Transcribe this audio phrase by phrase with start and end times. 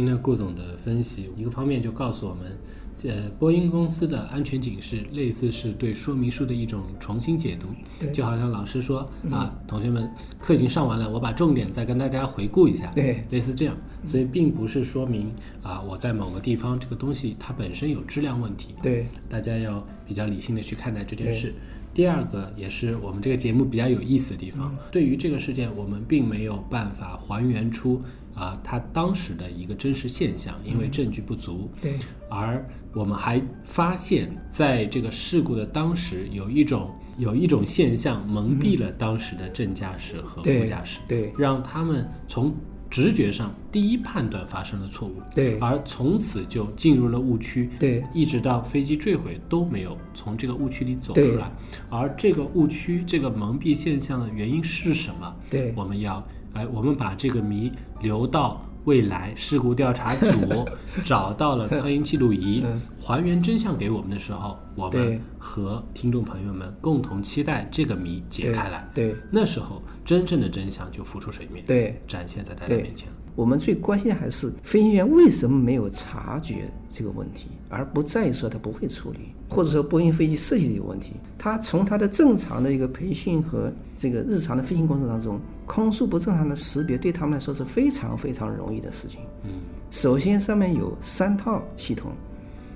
[0.00, 2.56] 听了顾总的分析，一个方面就告诉我们，
[3.02, 7.66] 呃，波音公司的安全警示类似是对说明书的一种重新解读，
[7.98, 8.10] 对。
[8.10, 13.22] 就好像老师说啊，同学们课已经上完了，我把重点再跟大家回顾一下，对。
[13.28, 13.76] 类似这样，
[14.06, 15.30] 所以并不是说明
[15.62, 19.06] 啊，我在某个地方这个东西它本身有质量问题，对。
[19.28, 21.52] 大家要比较理性的去看待这件事。
[21.92, 28.00] 第二个也是我们这个节目比较有意思的地方，对于这个事件，我们并没有办法还原出
[28.34, 31.70] 啊他当时的一个真实现象，因为证据不足。
[31.80, 31.94] 对
[32.28, 42.54] 而我们还发现，在这个事故的当时，有一种有一种现象蒙蔽了当时的正驾驶和副驾驶，对让他们从
[42.88, 51.52] 直觉上第一判断发生了错误，对而从此就进入了误区，对一直到飞机坠毁都没有从这个误区里走出来。
[51.88, 55.36] 而这个误区、这个蒙蔽现象的原因是什么？
[55.48, 57.70] 对我们要哎，我们把这个谜
[58.00, 60.66] 留到未来事故调查组
[61.04, 62.64] 找到了苍蝇记录仪，
[63.02, 68.86] 还原真相给我们的时候，我们和听众朋友们共同期待这个谜解开来。
[68.94, 73.08] 对那时候，真正的真相就浮出水面，对，展现在大家面前。
[73.36, 81.14] 我们最关心的还是飞行员为什么没有察觉这个问题，而不在于说他不会处理，或者说波音飞机设计的有问题。
[81.38, 89.20] 他从他的正常的一个培训和这个日常的飞行过程当中，空速不正常的识别对他们来说是非常非常容易的事情。
[89.44, 89.60] 嗯，
[89.90, 92.12] 首先上面有三套系统，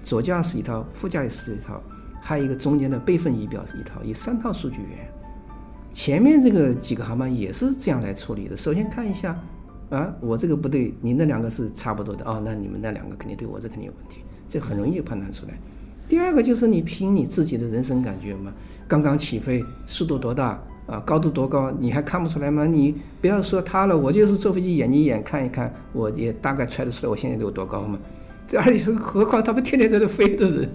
[0.04, 1.82] 左驾驶一套，副驾驶一套，
[2.20, 5.08] 还有一个中间的备份仪表是一套，有三套数据源。
[5.92, 8.56] 前面这个几个航班也是这样来处理的。
[8.56, 9.40] 首先看一下，
[9.90, 15.54] 啊，我这个不对，你那两个是差不多的哦，那你们那两个肯定对我这肯定有问题，这很容易判断出来。
[16.06, 18.52] 第二个就是你凭你自己的人生感觉嘛，
[18.86, 22.66] 刚刚起飞，速度多大啊，高度多高，你还看不出来吗？
[22.66, 27.98] 你不要说他了，我就是坐飞机眼睛一眼看一看，我也大概揣得出来我现在有多高嘛。
[28.46, 30.70] 这而且是何况他们天天在那飞的人，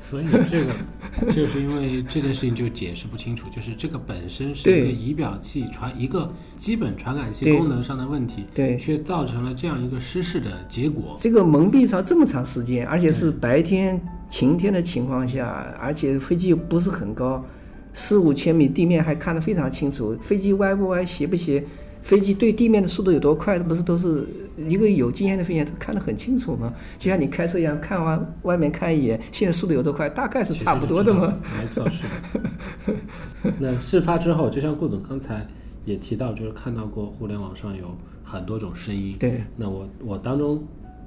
[0.00, 0.72] 所以这个
[1.30, 4.92] 就是因为这件事情就解释不清楚，就是这个本身是一个对。
[4.92, 8.76] 仪表器传一个基本传感器功能上的问题，对。
[8.78, 11.14] 却造成了这样一个失事的结果。
[11.18, 15.46] 这个蒙蔽上这么长时间，而且是白天晴天的情况下，
[15.78, 17.44] 而且飞机又不是很高，
[17.92, 21.62] 四五千米地面还看得非常清楚，飞机歪不歪、斜不斜，
[22.00, 24.26] 飞机对地面的速度有多快，这不是都是
[24.56, 26.72] 一个有经验的飞行员都看得很清楚嘛？
[26.98, 31.38] 就像你开车一样，看完外面看一眼，现在速度有多快，大概是差不多的嘛？
[31.58, 33.52] 没错，是的。
[33.58, 35.46] 那事发之后，就像顾总刚才
[35.84, 39.16] 也提到，就是看到过互联网上有很多种声音。
[39.18, 40.62] 对，那我我当中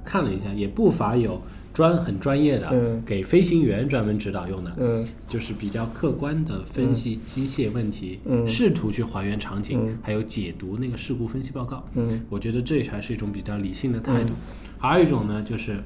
[0.06, 1.42] 看了一下，也不乏有
[1.74, 11.84] 专很专业的，嗯给飞行员专门指导用的，嗯就是比较客观的分析机械问题，嗯试图去还原场景，嗯还有解读那个事故分析报告。
[11.96, 14.30] 嗯我觉得这才是一种比较理性的态度。
[14.78, 15.76] 还有一种呢，就是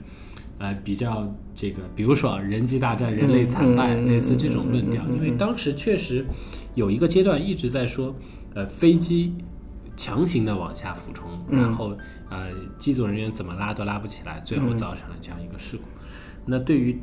[0.58, 5.02] 呃比较这个，比如说啊人机大战，人类惨败，类似这种论调。
[5.16, 6.24] 因为当时确实
[6.74, 8.14] 有一个阶段一直在说，
[8.54, 9.32] 呃飞机。
[10.00, 11.94] 强行的往下俯冲，嗯然后
[12.30, 15.82] 呃，机组人员怎么拉都拉不起来，最后造成了这样一个事故。
[16.46, 16.98] 那对于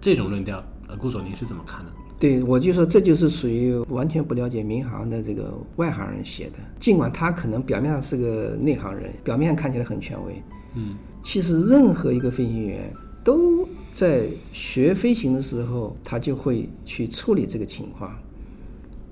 [0.00, 1.92] 这种论调，呃，顾总您是怎么看的？
[2.18, 6.52] 对，我就说这就是属于完全不了解民航的这个外行人写的。
[6.80, 10.42] 尽管他可能表面上是个内行人，表面上看起来很权威，
[10.74, 12.90] 嗯其实任何一个飞行员
[13.22, 18.16] 都在学飞行的时候，他就会去处理这个情况。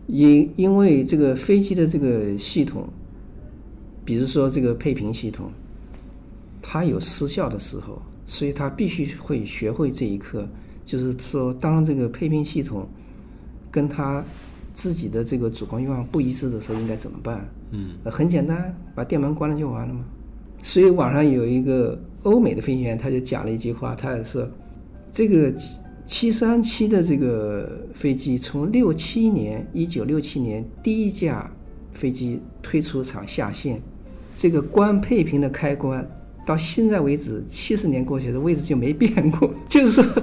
[0.06, 2.88] 因因为这个飞机的这个系统，
[4.06, 5.50] 比如说这个配平系统，
[6.62, 10.48] 它有失效的时候，所以它必须会学会这一课，
[10.84, 12.88] 就是说，当这个配平系统
[13.70, 14.24] 跟它
[14.72, 17.47] 自己的这个主观愿望不一致的时候，应该怎么办？
[17.72, 20.04] 嗯呃很简单，把电门关了就完了嘛。
[20.62, 24.48] 所以网上有一个欧美的飞行员，他就讲了一句话，他也是
[25.10, 31.50] ：“这个七七三七的这个飞机，从六七年，一九六七年第一架
[31.92, 33.82] 飞机推出厂下线，
[34.36, 36.06] 这个关配平的开关，
[36.44, 39.50] 到现在为止七十年过去了，位置就没变过。
[39.66, 40.22] 就是说，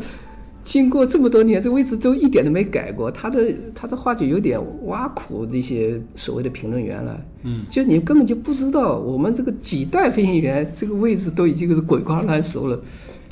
[0.61, 3.09] 经过这么多年，这位置都一点都没改过。
[3.09, 7.19] 他的他的话就有点挖苦这些所谓的评论员了。
[7.41, 12.79] 嗯，就你根本就不知道，我们这个几代飞行员这个位置都已经是滚瓜烂熟了。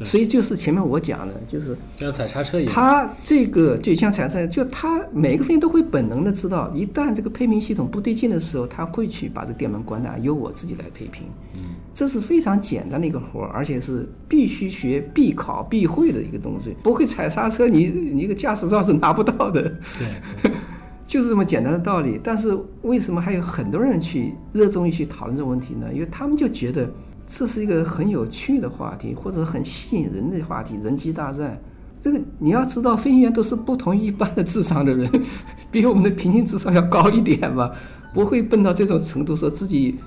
[0.03, 2.73] 所以就是前面我讲的，就是像踩刹车一样。
[2.73, 11.23] 他这个就像踩刹车，就他每个飞行员都会本能的知道，一旦这个配平系统不对劲的时候，他会去把这电门关掉，由我自己来配平。
[11.53, 16.75] 嗯，这是非常简单的一个活儿，而且是必须学、必考、必会的一个东西。
[16.81, 19.61] 不会踩刹车，你你一个驾驶照是拿不到的。
[19.99, 20.51] 对，
[21.05, 22.19] 就是这么简单的道理。
[22.23, 25.87] 但是为什么还有很多人去热衷于去讨论这个问题呢？
[25.93, 26.89] 因为他们就觉得。
[27.33, 31.57] 这是一个很有趣的话题，或者很吸引人的话题，人机大战。
[32.01, 35.09] 这个你要知道，飞行员都是不同于一般的智商的人，
[35.71, 37.71] 比我们的平均智商要高一点吧，
[38.13, 39.97] 不会笨到这种程度，说自己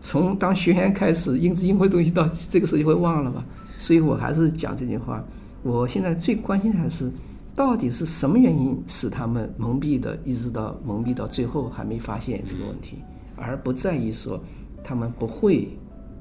[0.00, 3.44] 从当学员开始，应知应会东西到这个时候就会忘了吧。
[3.76, 5.22] 所以我还是讲这句话，
[5.62, 7.12] 我现在最关心的还是，
[7.54, 12.96] 到底是什么原因使他们蒙蔽的，一直到蒙蔽到最后还没发现这个问题，
[13.36, 14.42] 而不在于说
[14.82, 15.68] 他们不会。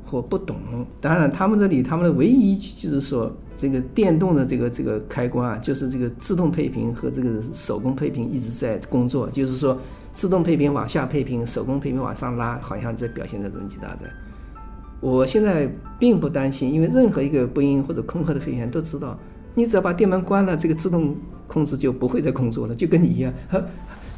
[0.10, 0.58] 或不懂，
[1.00, 9.78] 当然，他们这里他们的唯一就是说，这个电动的这个这个开关啊，就是这个自动配平和这个手工配平一直在工作，就是说，
[10.12, 14.10] 自动配平往下配平，手工配平往上拉，好像在表现着人机大战。
[15.00, 15.70] 我现在
[16.00, 19.16] 并不担心，因为任何一个波音或者空客的飞行员都知道，
[19.54, 21.16] 你只要把电门关了，这个自动
[21.48, 23.32] 控制就不会再工作了，就跟你一样。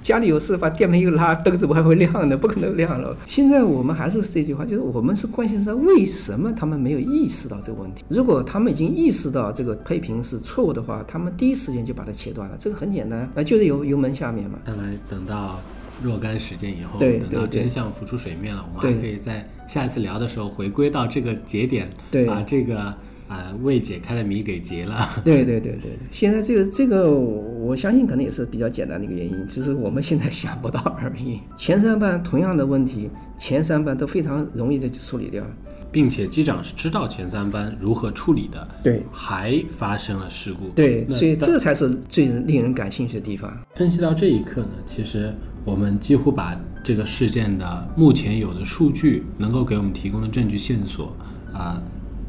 [0.01, 2.35] 家里有事，把电门一拉，灯怎么还会亮呢？
[2.35, 3.15] 不可能亮了。
[3.25, 8.03] 现在我们还是这句话，就是我们是关心是为什么他们没有意识到这个问题。
[8.09, 12.55] 如果他们已经意识到这个配平是错误的话，他们第一时间就把它切断了。
[12.59, 14.57] 这个很简单，啊，就是油油门下面嘛。
[14.65, 15.59] 看来等到
[16.03, 21.89] 若干时间以后，对等到真相浮出水面了，我们还可以在下一次聊的时候回归到这个节点，
[22.27, 22.93] 把这个。
[23.31, 25.07] 啊，未解开的谜给结了。
[25.23, 31.39] 对对对对，现在这个这个，我相信可能也是比较简单的一个原因，只是我们现在想不到而已。
[31.55, 35.45] 前三班同样的问题，前三班都非常容易的就处理掉，
[35.93, 38.67] 并且机长是知道前三班如何处理的。
[38.83, 40.67] 对，还发生了事故。
[40.75, 43.57] 对，所以这才是最令人感兴趣的地方。
[43.75, 45.33] 分析到这一刻呢，其实
[45.63, 51.15] 我们几乎把这个事件的目前有的数据能够给我们提供的证据线索
[51.53, 51.81] 啊。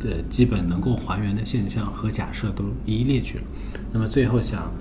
[0.02, 3.44] 的基本能够还原的现象和假设都一一列举了。
[3.92, 4.72] 那么最后想，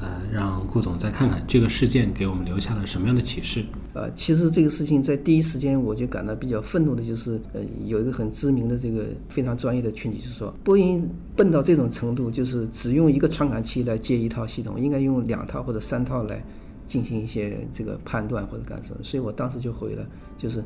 [0.00, 3.64] 呃，让顾总再看看这个事件给我们留下了什么样的启示？
[3.94, 16.44] 呃，其实这个事情在第一时间我就感到比较愤怒的就是，呃，有一个很知名的这个非常专业的群体就是说，波音笨到这种程度，就是只用一个传感器来接一套系统，应该用两套或者三套来
[16.86, 19.00] 进行一些这个判断或者干什么。
[19.02, 20.62] 所以我当时就回了，就是。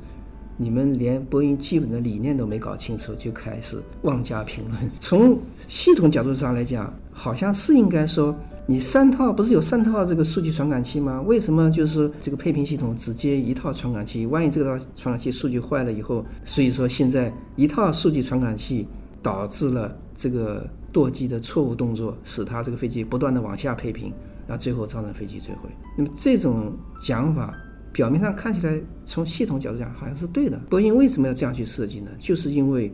[0.62, 4.90] 你们连波音基本的理念都没搞清楚，就开始妄加评论。
[5.00, 5.36] 从
[5.66, 8.32] 系统角度上来讲，好像是应该说，
[8.64, 11.20] 你三套不是有三套这个数据传感器吗？
[11.22, 14.24] 为什么就是这个配平系统只接一套传感器？
[14.26, 18.86] 万一这套传感器数据坏了以后，所以说现在一套数据传感器
[19.20, 24.12] 导致了这个舵机的错误动作，使它这个飞机不断的往下配平，
[24.46, 25.68] 然后最后造成飞机坠毁。
[25.98, 26.72] 那么这种
[27.04, 27.52] 讲法。
[27.92, 30.58] 表面上看起来，从系统角度讲好像是对的。
[30.70, 32.10] 波音为什么要这样去设计呢？
[32.18, 32.90] 就是因为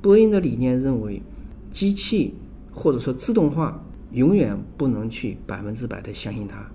[0.00, 1.22] 波音的理念认为，
[1.70, 2.34] 机器
[2.70, 3.82] 或者说自动化
[4.12, 6.70] 永远不能去百分之百的相信它，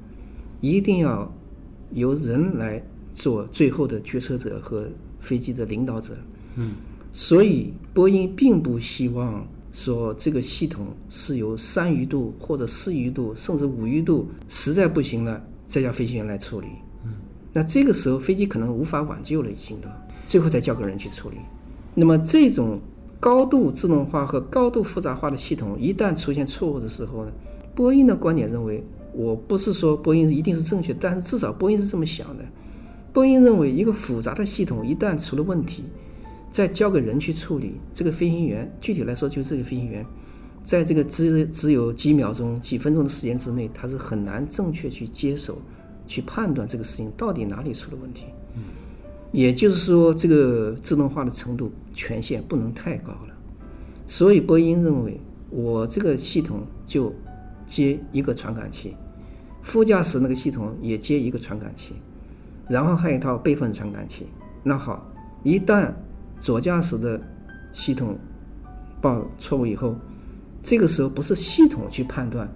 [0.59, 1.31] 一定要
[1.91, 2.81] 由人来
[3.13, 4.87] 做最后的决策者和
[5.19, 6.17] 飞机的领导者。
[6.55, 6.71] 嗯，
[7.13, 16.67] 所以波音并不希望说这个系统是由三余度或者四余度甚至五余度实在不行了，再叫飞行员来处理。
[17.57, 19.89] 那这个时候飞机可能无法挽救了，已经都，
[20.27, 21.37] 最后再交给人去处理。
[21.95, 22.79] 那么这种
[23.19, 27.31] 高度自动化和高度复杂化的系统一旦出现错误的时候呢？
[27.73, 32.45] 波音的观点认为，我不是说波音一定是正确，但是至少波音是这么想的。
[33.11, 35.83] 波音认为，一个复杂的系统一旦出了问题，
[36.51, 40.05] 再交给人去处理，这个飞行员具体来说就是这个飞行员，
[40.61, 45.57] 在这个只只有几秒钟、几分钟的时间之内，他是很难正确去接手。
[46.07, 48.63] 去判断这个事情到底哪里出了问题，嗯，
[49.31, 53.35] 也就是说，这个自动化的程度权限不能太高了。
[54.07, 57.13] 所以波音认为，我这个系统就
[57.65, 58.95] 接一个传感器，
[59.61, 61.93] 副驾驶那个系统也接一个传感器，
[62.69, 64.25] 然后还有一套备份传感器。
[64.63, 65.05] 那好，
[65.43, 65.91] 一旦
[66.39, 67.21] 左驾驶的
[67.73, 68.17] 系统
[69.01, 69.93] 报错误以后，
[70.61, 72.49] 这个时候不是系统去判断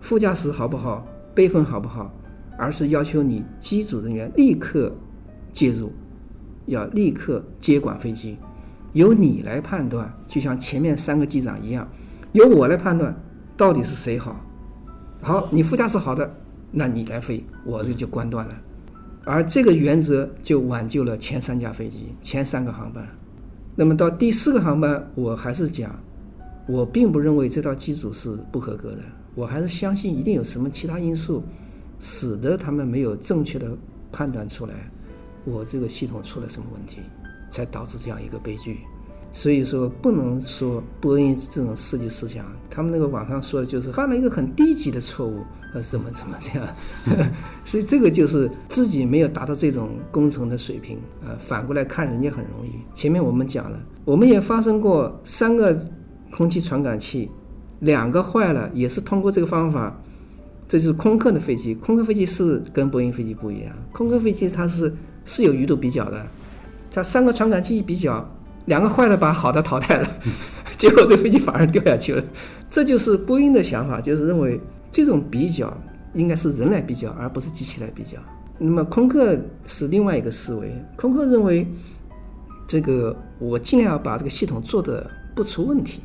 [0.00, 2.12] 副驾驶好不好，备份好不好。
[2.58, 4.92] 而是要求你机组人员立刻
[5.52, 5.92] 介入，
[6.66, 8.36] 要立刻接管飞机，
[8.92, 11.88] 由你来判断，就像前面三个机长一样，
[12.32, 13.14] 由我来判断
[13.56, 14.44] 到底是谁好，
[15.22, 16.28] 好，你副驾驶好的，
[16.72, 18.54] 那你来飞，我这就关断了。
[19.24, 23.06] 而这个原则就挽救了前三架飞机、前三个航班。
[23.76, 25.94] 那么到第四个航班，我还是讲，
[26.66, 28.98] 我并不认为这套机组是不合格的，
[29.34, 31.44] 我还是相信一定有什么其他因素，
[31.98, 33.76] 使得他们没有正确的
[34.10, 34.74] 判断出来，
[35.44, 37.00] 我这个系统出了什么问题，
[37.50, 38.78] 才导致这样一个悲剧。
[39.30, 46.66] 所以说，不能说波音这种设计思想，他们那个网上说的就是犯了一个很低级的错误，呃，怎么怎么这样。
[47.62, 52.70] 所以这个就是自己没有达到这种工程的水平，呃，反过来看人家很容易。
[52.94, 55.78] 前面我们讲了，我们也发生过三个
[56.30, 57.30] 空气传感器，
[57.80, 59.94] 两个坏了，也是通过这个方法。
[60.68, 64.94] 这就是空客的飞机，空客飞机是跟波音飞机不一样，空客飞机它是
[65.24, 66.26] 是有鱼度比较的，
[66.90, 68.24] 它三个传感器一比较。
[68.66, 70.06] 两个坏的把好的淘汰了，
[70.76, 72.22] 结果这飞机反而掉下去了。
[72.68, 74.60] 这就是波音的想法，就是认为
[74.90, 75.74] 这种比较
[76.12, 78.18] 应该是人来比较，而不是机器来比较。
[78.58, 81.66] 那么空客是另外一个思维，空客认为
[82.66, 86.02] 这个我尽量要把这个系统做的不出问题。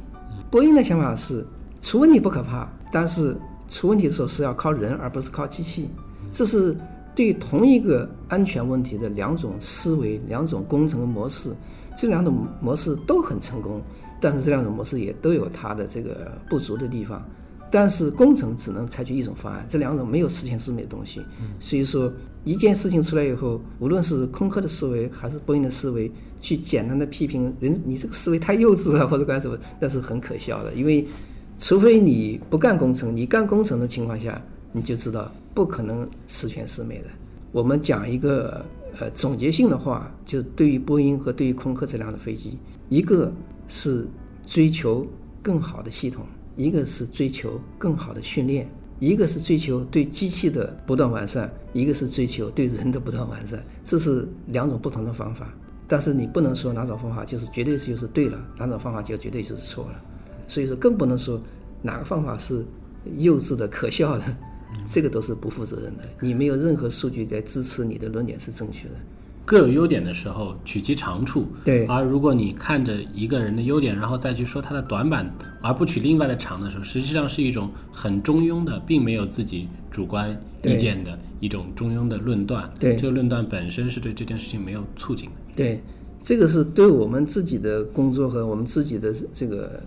[0.50, 1.46] 波音的想法是
[1.82, 3.36] 出问题不可怕，但是
[3.74, 5.90] 出问题的时候是要靠人而不是靠机器。
[6.32, 6.78] 这是。
[7.16, 11.56] 对同一个安全问题的两种思维、两种工程模式，
[11.96, 13.80] 这两种模式都很成功，
[14.20, 17.24] 但是这两种模式也都有它的这个不足的地方。
[17.70, 21.22] 但是工程只能采取一种方案，这两种没有十全十美的东西。
[21.60, 22.12] 所以说，
[22.44, 26.12] 一件事情出来以后，无论是空客的思维还是波音的思维，
[26.42, 30.74] 去简单的批评人，你这个思维太幼稚了或者干什么，那是很可笑的。
[30.74, 31.08] 因为，
[31.64, 34.40] 除非你不干工程，你干工程的情况下，
[34.74, 35.32] 你就知道。
[35.54, 37.06] 不可能十全十美的。
[37.54, 38.66] 我们讲一个
[39.00, 42.58] 呃总结性的话，就对于波音和对于空客这两种飞机，
[42.90, 43.32] 一个
[43.70, 44.06] 是
[44.46, 45.08] 追求
[45.42, 46.26] 更好的系统，
[46.58, 48.68] 一个是追求更好的训练，
[49.00, 53.64] 一个是追求对机器的不断完善，一个是追求对人的不断完善。
[53.86, 55.48] 这是两种不同的方法，
[55.88, 60.02] 但是你不能说哪种方法就是绝对就是对了，哪种方法就绝对就是错了。
[60.54, 61.42] 所以说，更不能说
[61.82, 62.64] 哪个方法是
[63.18, 64.24] 幼稚的、可笑的。
[64.86, 68.96] 这个都是不负责任的，你没有任何数据在支持你的论点是正确的。
[69.46, 71.48] 各有优点的时候，取其长处。
[71.64, 71.86] 对。
[71.88, 75.32] 而如果你看着一个人的优点，然后再去说他的短板，
[75.62, 82.72] 而不取另外的长的时候，实际上是一种很中庸的，并没有自己主观意见的一种中庸的论断。
[82.80, 82.96] 对。
[82.96, 85.36] 这个论断本身是对这件事情没有促进的。
[85.56, 85.82] 对，
[86.20, 89.84] 这个是对我们自己的工作和我们自己的这个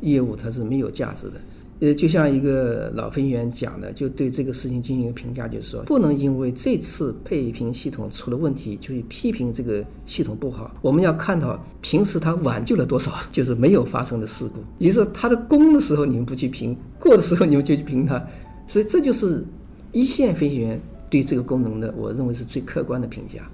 [0.00, 1.34] 业务，它是没有价值的。
[1.80, 10.74] 呃，就像一个老飞行员讲的，就对这个事情进行一个评价，就是说，不能因为这次配平系统出了问题，就去批评这个系统不好。
[10.82, 14.54] 我们要看到平时它挽救了多少， 就是没有发生的事故。
[14.78, 18.20] 也就是，它的功的时候你们不去评，过的时候你们就去评它。
[18.66, 19.44] 所以这就是
[19.92, 23.48] 一线飞行员对这个功能的，我认为是最客观的评价。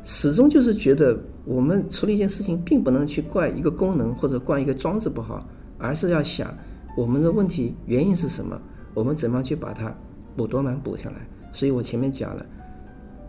[0.00, 5.38] 嗯，始终就是觉得我们处理一件事情，并不能去怪一个功能或者怪一个装置不好，
[5.78, 6.52] 而是要想。
[6.96, 8.60] 我们的问题原因是什么？
[8.94, 9.94] 我们怎么去把它
[10.36, 11.16] 补多满补下来？
[11.52, 12.44] 所以我前面讲了，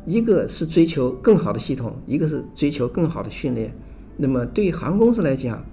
[0.06, 3.72] 一个是追求更好的系统，一个是追求更好的训练。
[4.18, 5.64] 那么对于航空公司来讲，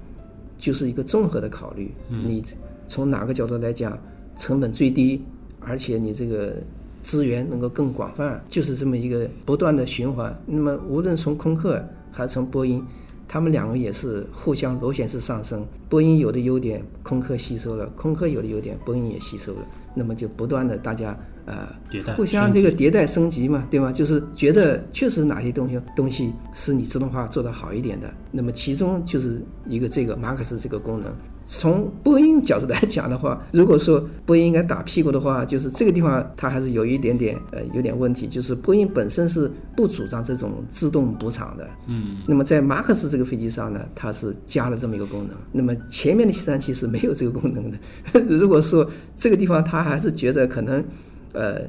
[0.59, 1.93] 就是一个综合的考虑。
[2.09, 2.43] 你
[2.87, 3.99] 从哪个角度来讲，
[4.37, 5.23] 成本最低，
[5.61, 6.63] 而且你这个
[7.03, 10.37] 资源能够更广泛，就是这么一个不断的循环。
[10.47, 12.85] 那么无论从空客还是从波音。
[13.31, 19.59] 他们两个也是互相螺旋式上升，波音有的优点，空客吸收了；空客有的优点，波音也吸收了。
[19.95, 21.15] 那么就不断的大家
[21.45, 21.69] 呃
[22.17, 23.93] 互相这个迭代升级嘛，对吗？
[23.93, 31.15] 就是觉得确实哪些东西东西是你自动化做得好一点的，那么其中就是一个这个马克思这个功能。
[31.51, 41.67] 从波音角度来讲的话， 如果说波音应该打屁股的话，就是这个地方它还是有一点点呃有点问题，就是波音本身是不主张这种自动补偿的。
[41.87, 42.19] 嗯。
[42.27, 45.35] 那么在马克思这个飞机上呢，它是加了这么一个功能。
[45.51, 47.79] 那么前面的计算器是没有这个功能的。
[48.29, 48.87] 如果说
[49.17, 50.85] 这个地方它还是觉得可能，
[51.33, 51.63] 呃，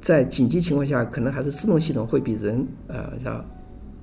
[0.00, 3.44] 在紧急情况下，可能还是自动系统会比人呃要。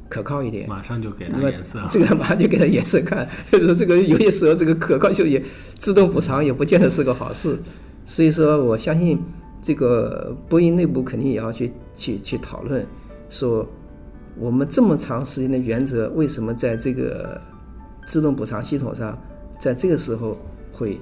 [0.10, 1.80] 可靠一点，马上就给他颜色。
[1.88, 5.42] 这个马上就给他颜色看，说这个有些时候这个可靠性也
[5.78, 7.58] 自动补偿也不见得是个好事。
[8.06, 9.20] 所以说，我相信
[9.62, 12.84] 这个波音内部肯定也要去去去讨论，
[13.30, 13.68] 说
[14.36, 17.40] 我们这么长时间的原则，为什么在这个
[18.08, 19.16] 自动补偿系统上，
[19.60, 20.36] 在这个时候
[20.74, 21.00] 会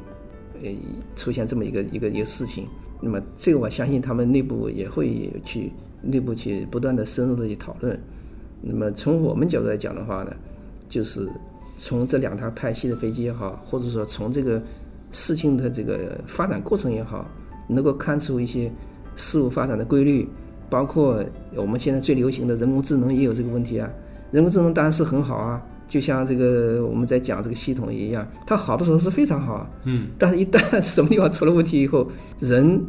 [0.62, 0.70] 呃
[1.16, 2.68] 出现这么一个一个一个事情？
[3.00, 5.72] 那么这个我相信他们内部也会去
[6.02, 7.98] 内部去不断的深入的去讨论。
[8.62, 10.36] 那么从我们角度来讲的话呢，
[10.90, 11.30] 就是
[11.76, 14.62] 从这两台派系的飞机也好，或者说从这个
[15.12, 17.30] 事情的这个发展过程也好，
[17.68, 18.72] 能够看出一些
[19.16, 20.28] 事物发展的规律，
[20.70, 21.24] 包括
[21.56, 23.90] 我们现在最流行的人工智能也有这个问题啊。
[24.32, 32.06] 人工智能当然是很好啊，就像这个我们在讲这个系统一样，它好的时候是非常好，嗯，但是一旦什么地方出了问题以后，
[32.40, 32.84] 人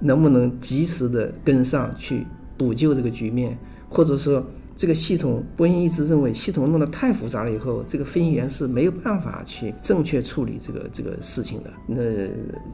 [0.00, 3.56] 能不能及时的跟上去补救这个局面，
[3.88, 4.44] 或者说
[4.80, 11.70] 这个系统，波音一直认为系统弄得太复杂了以后，这个飞行员是没有办法去正确处理这个这个事情的。
[11.86, 12.00] 那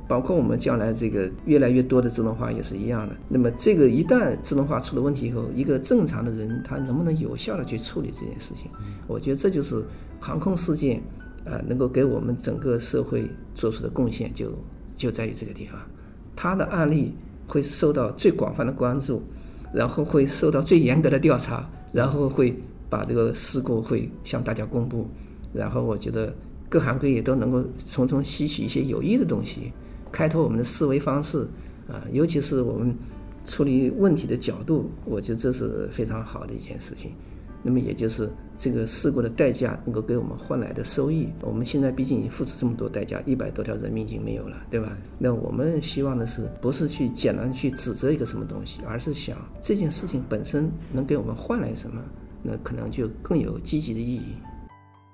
[0.07, 3.17] 包括我们将来这个越来越多的自动化也是一样的。
[3.29, 8.71] 那么这个一旦自动化出了问题以后，一个正常的人他能不能有效的去处理这件事情？
[9.09, 9.85] 我觉得这就是
[10.21, 11.03] 航空事件，
[11.45, 14.53] 呃，能够给我们整个社会做出的贡献就
[14.95, 15.77] 就在于这个地方。
[16.37, 17.17] 他的案例
[17.49, 19.25] 会受到最广泛的关注，
[19.75, 22.55] 然后会受到最严格的调查，然后会
[22.91, 25.09] 把这个事故会向大家公布，
[25.55, 26.31] 然后我觉得
[26.69, 29.73] 各行各业都能够从中吸取一些有益的东西，
[30.13, 31.49] 开拓我们的思维方式，
[31.89, 32.95] 啊，尤其是我们
[33.47, 37.13] 处理问题的角度，我觉得这是非常好的一件事情。
[37.67, 44.97] 那么也就是这个事故的代价能够给我们换来的收益，我们现在毕竟已经付出这么多代价，一百多条人命已经没有了，对吧？
[45.19, 52.01] 那我们希望的是，不是去简单去指责一个什么东西，而是想这件事情本身能给我们换来什么，
[52.41, 54.37] 那可能就更有积极的意义。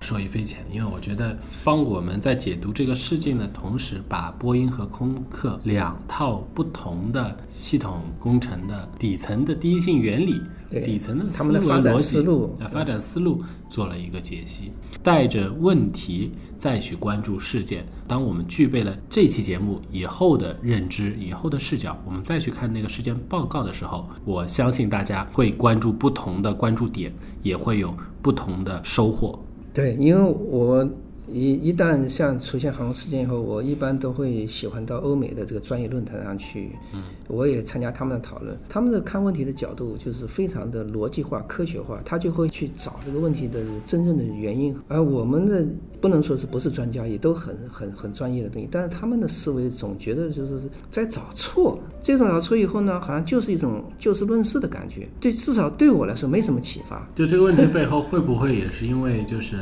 [0.02, 10.40] 受益匪浅，因为我觉得帮我们在解读这个事件的同时，把波音和空客两套不同的系统工程的底层的第一性原理、
[10.84, 17.86] 底层的他们的发展思路呃发展思路做了一个解析，带着问题再去关注事件。
[18.08, 29.38] 当我们具备了这期节目以后的认知、以后的视角，我们再去看那个事件报告的时候，我相信大家会关注不同的关注点，也会有不同的收获。
[29.72, 30.88] 对，因为我
[31.32, 38.56] 一一旦像出现航空事件以后，我一般都会喜欢到欧美的这个专业论坛上去，嗯，我也参加他们的讨论。
[38.68, 44.76] 他们的看问题的角度就是非常的逻辑化、科学化，他就会去找这个问题的真正的原因。
[44.88, 45.66] 而我们的
[46.00, 51.78] 不能说是不是专家，也都很很很专业的东西，但是他们的思维总觉得就是在找错。
[52.02, 57.08] 这种找错以后呢，好像就是一种就事论事的感觉，对，至少对我来说没什么启发。
[57.14, 59.56] 就这个问题背后，会不会也是因为就是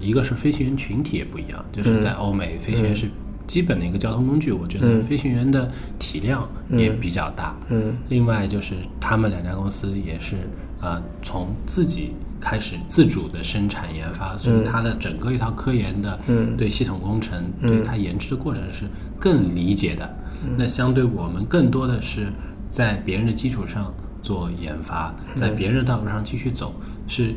[0.00, 3.08] 一个是飞行员群体也不一样，就是在欧美，飞行员是
[3.46, 7.56] 基本的一个交通工具，我觉得飞行员的体量也比较大。
[7.68, 10.36] 嗯，另外就是他们两家公司也是
[10.80, 16.18] 呃从自己开始自主的生产研发，所以它的整个一套科研的
[16.56, 18.84] 对系统工程、对它研制的过程是
[19.18, 20.16] 更理解的。
[20.56, 22.28] 那相对我们更多的是
[22.68, 26.74] 在别人的基础上做研发，在别人的道路上继续走，
[27.08, 27.34] 是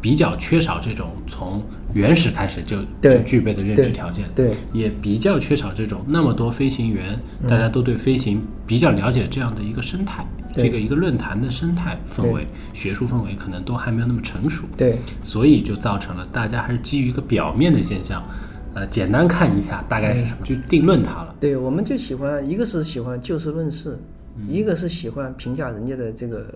[0.00, 4.28] 比较缺少这种从原始开始就就具备的认知条件。
[4.34, 18.22] 对，也比较缺少这种那么多飞行员，大家都对飞行比较了解这样的一个生态，这个一个论坛的生态氛围、学术氛围可能都还没有那么成熟，对，所以就造成了大家还是基于一个表面的现象，
[18.74, 21.34] 呃，简单看一下大概是什么，就定论它了。
[21.40, 23.98] 对，我们就喜欢，一个是喜欢就事论事，
[24.48, 26.46] 一个是喜欢评价人家的这个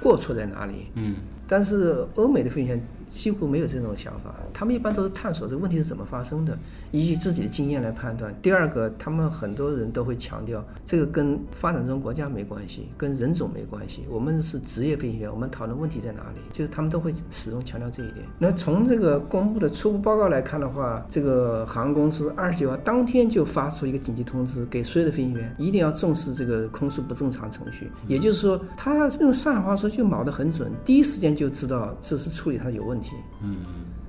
[0.00, 0.86] 过错在哪里。
[0.94, 1.14] 嗯，
[1.46, 6.58] 但是欧美的飞行员几乎没有这种想法，他们一般都是探索这个问题是怎么发生的，
[6.90, 8.34] 依据自己的经验来判断。
[8.42, 18.26] 第二个，他们很多人都会强调，这个跟发展中国家没关系，跟人种没关系，我们是职业飞行员，我们讨论问题在哪里，就是他们都会始终强调这一点。
[18.38, 33.14] 那从这个公布的初步报告来看的话，这个航空公司二十九号当天就发出一个紧急通知，给所有的飞行员一定要重视这个空速不正常程序，也就是说，他用上海话说就卯得很准，第一时间就知道这是处理它有问题。
[33.42, 33.56] 嗯，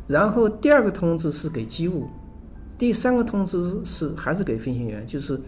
[0.07, 2.07] 然后第二个通知是给机务，
[2.77, 5.39] 第三个通知是还是给飞行员，就是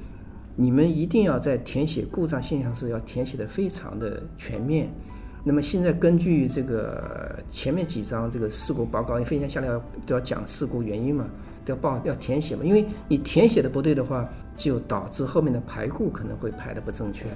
[0.56, 4.90] 你们一定要在填写故障现象时要填写的非常的全面。
[5.44, 11.26] 那么现在根据这个前面几章这个事故报告，飞行员下来要都要讲事故原因嘛，
[11.64, 17.28] 都要报要填写嘛，因为你填写的不对的话，就导致后面的排故可能会排的不正确。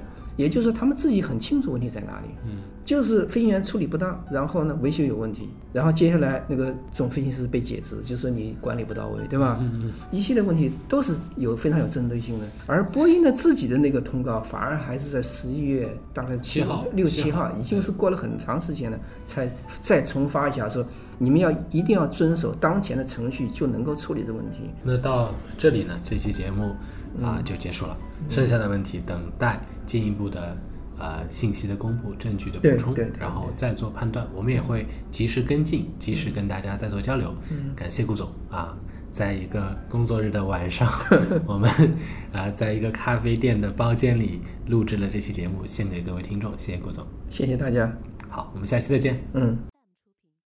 [0.42, 9.60] 也就是说，他们自己很清楚问题在哪里，嗯，就是飞行员处理不当，然后呢维修有问题，然后接下来那个总飞行师被解职，就是你管理不到位，对吧？
[9.62, 12.46] 嗯嗯，一系列问题都是有非常有针对性的。
[12.66, 19.48] 而波音的自己的那个通告，反而还是在十一月大概七号六七号，已经是过了很长时间了，才
[19.80, 20.84] 再重发一下说，
[21.22, 24.58] 你们要一定要遵守当前的程序，就能够处理这问题。
[24.82, 26.76] 那到这里呢，这期节目
[27.22, 27.96] 啊、就结束了，
[28.28, 30.58] 剩下的问题等待进一步的
[30.98, 34.26] 呃信息的公布、证据的补充然后再做判断。
[34.34, 37.36] 我们也会及时跟进，及时跟大家再做交流。
[37.76, 38.76] 感谢顾总啊，
[39.12, 40.92] 在一个工作日的晚上，
[41.46, 41.70] 我们
[42.34, 47.06] 啊、在一个咖啡店的包间里录制了这期节目，献给各位听众，谢谢顾总。
[47.30, 47.96] 谢谢大家。
[48.28, 49.22] 好，我们下期再见。
[49.34, 49.71] 嗯。